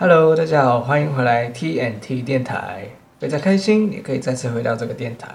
[0.00, 2.86] Hello，大家好，欢迎回来 TNT 电台，
[3.18, 5.26] 非常开心你可以再次回到这个电台。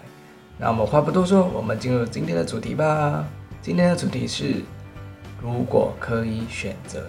[0.57, 3.27] 那我们话不多说，我们进入今天的主题吧。
[3.61, 4.61] 今天的主题是：
[5.41, 7.03] 如果可以选择，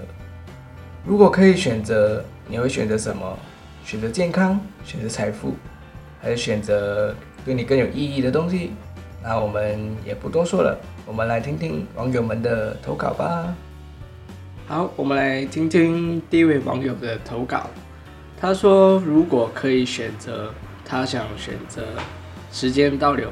[1.07, 3.39] 如果可以选择，你会选择什么？
[3.85, 5.53] 选择健康，选择财富，
[6.21, 7.15] 还是选择
[7.45, 8.73] 对你更有意义的东西？
[9.23, 10.77] 那我们也不多说了，
[11.07, 13.55] 我们来听听网友们的投稿吧。
[14.67, 17.69] 好，我们来听听第一位网友的投稿。
[18.41, 20.55] 他说：“如果可以选择，
[20.87, 21.83] 他想选择
[22.51, 23.31] 时间倒流。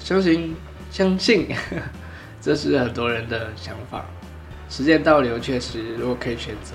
[0.00, 0.56] 相信，
[0.90, 1.46] 相信，
[2.42, 4.04] 这是很多人的想法。
[4.68, 6.74] 时间倒流确实，如果可以选择，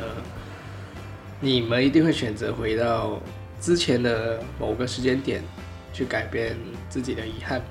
[1.41, 3.19] 你们一定会选择回到
[3.59, 5.43] 之前的某个时间点，
[5.91, 6.55] 去改变
[6.87, 7.61] 自己的遗憾。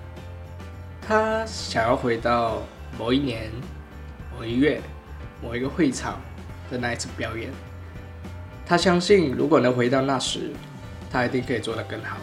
[1.00, 2.62] 他想要回到
[2.98, 3.50] 某一年、
[4.38, 4.78] 某一月。”
[5.42, 6.20] 某一个会场
[6.70, 7.50] 的那一次表演，
[8.66, 10.50] 他相信如果能回到那时，
[11.10, 12.16] 他一定可以做得更好。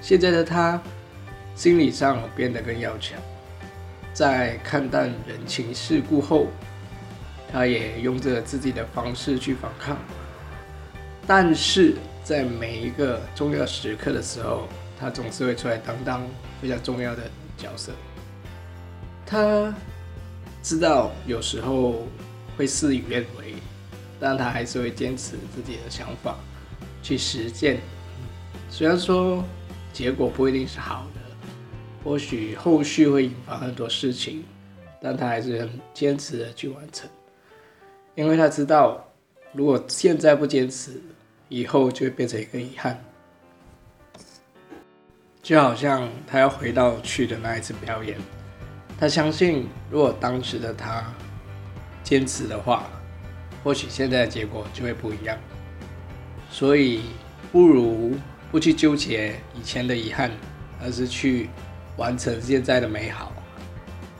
[0.00, 0.80] 现在的他，
[1.54, 3.18] 心理上变得更要强，
[4.14, 6.46] 在看淡人情世故后，
[7.52, 9.96] 他也用着自己的方式去反抗。
[11.26, 16.22] 但是在每一个重要时刻的时候，他总是会出来担当
[16.60, 17.22] 非常重要的
[17.56, 17.92] 角色。
[19.26, 19.74] 他。
[20.62, 22.06] 知道有时候
[22.56, 23.54] 会事与愿违，
[24.20, 26.36] 但他还是会坚持自己的想法
[27.02, 27.80] 去实践。
[28.70, 29.44] 虽然说
[29.92, 31.20] 结果不一定是好的，
[32.04, 34.44] 或许后续会引发很多事情，
[35.00, 37.10] 但他还是很坚持的去完成，
[38.14, 39.04] 因为他知道
[39.52, 41.02] 如果现在不坚持，
[41.48, 42.98] 以后就会变成一个遗憾。
[45.42, 48.16] 就好像他要回到去的那一次表演。
[49.02, 51.02] 他相信，如果当时的他
[52.04, 52.84] 坚持的话，
[53.64, 55.36] 或许现在的结果就会不一样。
[56.48, 57.00] 所以，
[57.50, 58.14] 不如
[58.52, 60.30] 不去纠结以前的遗憾，
[60.80, 61.50] 而是去
[61.96, 63.32] 完成现在的美好。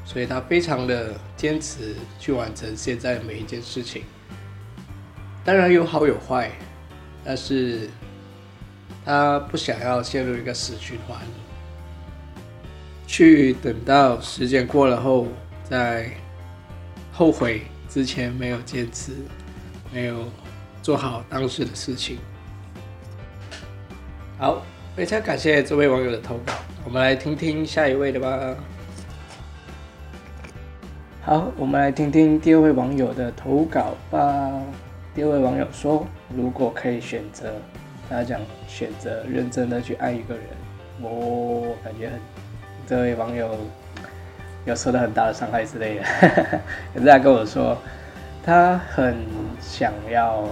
[0.04, 4.02] 所以他非常的坚持去完成现在的每一件事情。
[5.44, 6.50] 当然有好有坏，
[7.24, 7.88] 但是
[9.04, 11.20] 他不想要陷入一个死循环。
[13.12, 15.26] 去等到时间过了后，
[15.64, 16.10] 再
[17.12, 19.12] 后悔之前没有坚持，
[19.92, 20.24] 没有
[20.80, 22.16] 做好当时的事情。
[24.38, 24.62] 好，
[24.96, 26.54] 非常感谢这位网友的投稿，
[26.86, 28.56] 我们来听听下一位的吧。
[31.20, 34.50] 好，我们来听听第二位网友的投稿吧。
[35.14, 37.52] 第二位网友说：“如果可以选择，
[38.08, 40.44] 他讲选择认真的去爱一个人，
[41.02, 42.18] 我感觉很。”
[42.86, 43.56] 这位网友
[44.64, 46.04] 有受到很大的伤害之类的，
[46.94, 47.76] 可是他跟我说，
[48.44, 49.16] 他很
[49.60, 50.44] 想要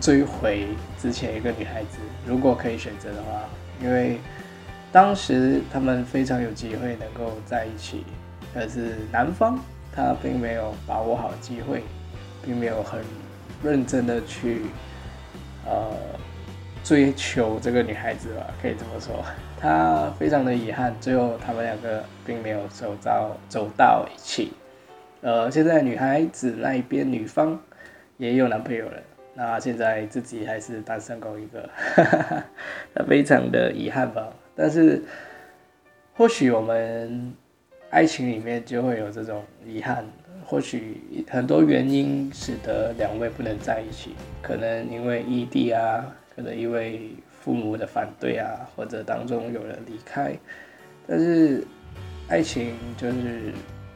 [0.00, 0.68] 追回
[1.00, 3.48] 之前一个女孩子，如果可以选择的话，
[3.82, 4.18] 因为
[4.92, 8.04] 当时他们非常有机会能够在一起，
[8.54, 9.58] 可是男方
[9.94, 11.82] 他并没有把握好机会，
[12.44, 13.00] 并没有很
[13.62, 14.62] 认真的去
[15.66, 15.90] 呃
[16.84, 19.24] 追求这个女孩子吧，可以这么说。
[19.58, 24.52] 他非常的遗憾，最后他们两个并没有走到走到一起。
[25.22, 27.58] 呃，现在女孩子那一边女方
[28.18, 29.02] 也有男朋友了，
[29.34, 31.68] 那现在自己还是单身狗一个，
[32.94, 34.28] 他非常的遗憾吧。
[34.54, 35.02] 但是
[36.14, 37.34] 或许我们
[37.90, 40.04] 爱情里面就会有这种遗憾，
[40.44, 41.00] 或许
[41.30, 46.04] 很多原因使得两位不能在一起，可能因为异地啊，
[46.36, 47.10] 可能因为。
[47.46, 50.36] 父母的反对啊，或者当中有人离开，
[51.06, 51.64] 但是
[52.26, 53.52] 爱情就是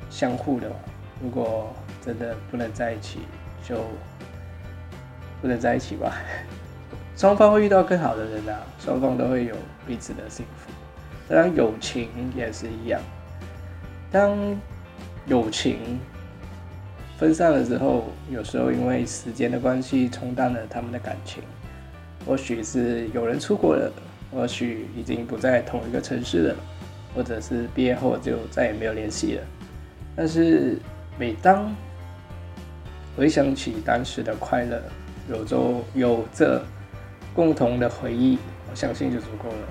[0.09, 0.77] 相互的嘛。
[1.21, 3.19] 如果真的不能在一起，
[3.69, 3.75] 就
[5.43, 6.17] 不能在一起吧。
[7.19, 10.71] 双方会遇到更好的人啊，双方都会有彼此的幸福。
[11.29, 13.01] 当然，友情也是一样。
[14.13, 14.39] 当
[15.27, 15.99] 友情
[17.19, 21.43] 分散了之后，有时候因为时间的关系冲淡了他们的感情。
[22.27, 23.91] 或许是有人出国了，
[24.31, 26.57] 或许已经不在同一个城市了，
[27.15, 29.43] 或者是毕业后就再也没有联系了。
[30.15, 30.79] 但是
[31.19, 31.75] 每当
[33.17, 34.83] 回想起当时的快乐，
[35.29, 36.63] 有着有着
[37.35, 38.39] 共同的回忆，
[38.71, 39.69] 我相信就足够了。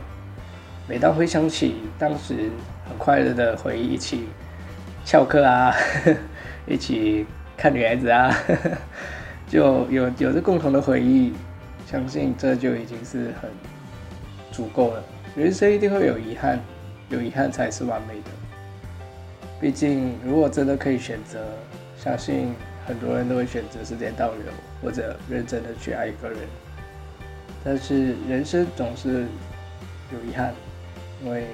[0.88, 2.50] 每当回想起当时
[2.88, 4.26] 很快乐的回忆，一起
[5.06, 5.74] 翘课啊，
[6.66, 7.26] 一起
[7.56, 8.36] 看女孩子啊，
[9.48, 11.32] 就有有着共同的回忆。
[11.90, 13.50] 相信这就已经是很
[14.52, 15.04] 足够了。
[15.36, 16.60] 人生一定会有遗憾，
[17.10, 18.30] 有遗憾才是完美的。
[19.60, 21.44] 毕竟，如果真的可以选择，
[21.98, 22.54] 相信
[22.86, 24.54] 很多人都会选择时间倒流，
[24.84, 26.38] 或者认真的去爱一个人。
[27.64, 29.26] 但是人生总是
[30.14, 30.54] 有遗憾，
[31.24, 31.48] 因为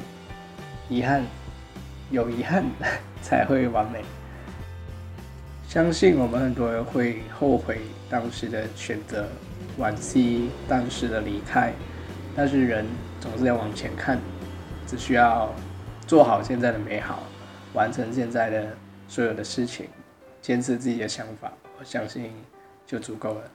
[0.90, 1.24] 遗憾
[2.12, 2.66] 有遗憾
[3.24, 4.02] 才会完美。
[5.70, 7.80] 相信我们很多人会后悔
[8.10, 9.26] 当时的选择，
[9.80, 11.74] 惋惜当时的离开，
[12.36, 12.86] 但是人
[13.19, 14.19] 总是要往前看，
[14.88, 15.54] 只需要
[16.07, 17.24] 做好现在的美好，
[17.74, 18.75] 完成现在的
[19.07, 19.88] 所有的事情，
[20.42, 22.31] 坚持自己的想法，我相信
[22.86, 23.51] 就足够了。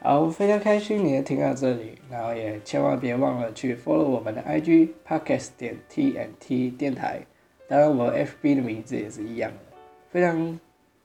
[0.00, 7.20] 好，非常开心你能听到这里，然后也千万别忘了去 follow 我们的 IG podcast 点 TNT 电台，
[7.68, 9.58] 当然我 FB 的名字也是一样的。
[10.10, 10.58] 非常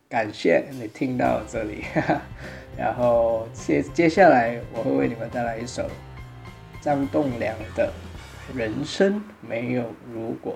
[0.10, 1.84] 感谢你听到这里，
[2.78, 5.86] 然后接接下来我会为你们带来一首
[6.80, 7.92] 张栋梁的
[8.58, 9.84] 《人生没有
[10.14, 10.54] 如果》。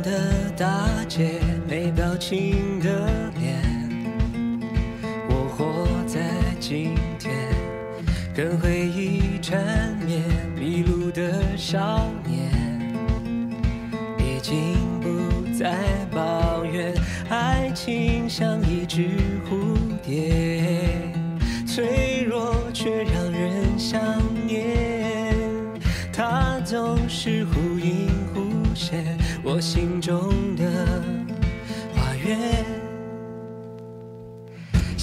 [0.00, 3.71] 的大街没表情的脸。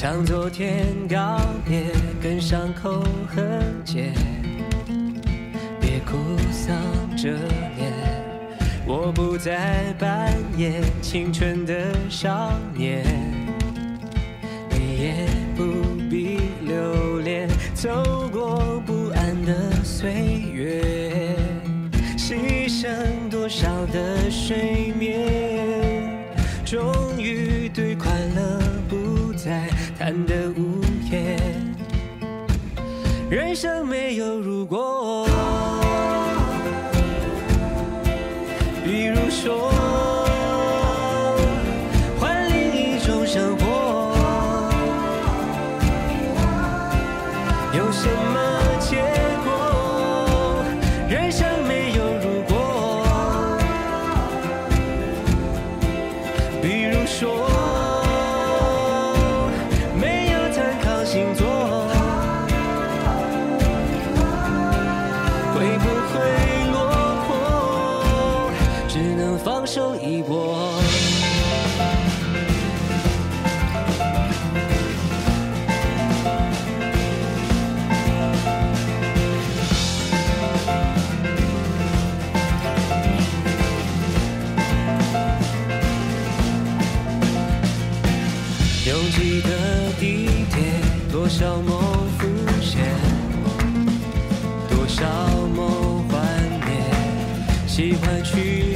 [0.02, 1.84] 向昨天告别，
[2.24, 4.14] 跟伤口和解，
[5.78, 6.16] 别哭
[6.54, 6.74] 丧
[7.18, 7.30] 着
[7.76, 7.92] 脸。
[8.88, 13.04] 我不再扮演青春的少年，
[14.70, 15.64] 你也不
[16.10, 20.14] 必留恋走过不安的岁
[20.54, 21.36] 月，
[22.18, 22.88] 牺牲
[23.30, 24.89] 多少的睡
[33.30, 35.28] 人生没有如果，
[38.84, 39.72] 比如说
[42.20, 44.16] 换另一种生活，
[47.78, 48.29] 有什？
[88.90, 90.58] 拥挤的地铁
[91.12, 91.80] 多少梦
[92.18, 92.28] 浮
[92.60, 92.84] 现
[94.68, 95.06] 多少
[95.56, 96.20] 梦幻
[96.66, 96.84] 灭
[97.68, 98.69] 喜欢去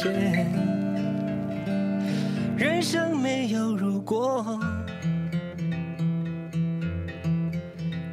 [0.00, 0.46] 见
[2.56, 4.56] 人生没有如果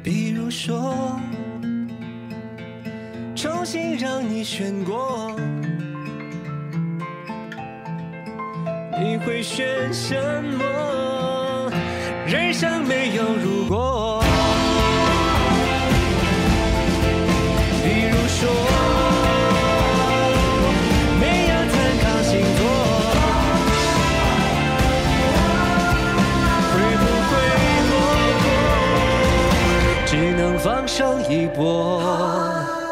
[0.02, 1.16] 比如说
[3.36, 5.30] 重新让你选过
[9.00, 9.64] 你会选
[9.94, 10.16] 什
[10.58, 11.70] 么？
[12.26, 14.20] 人生没有如果
[30.36, 32.85] 能放手一搏。